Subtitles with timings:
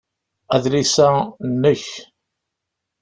[0.55, 1.07] Adlis-a
[1.51, 1.83] nnek